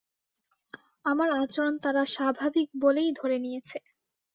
[1.05, 3.77] আমার আচরণ তারা স্বাভাবিক বলেই ধরে নিয়েছে।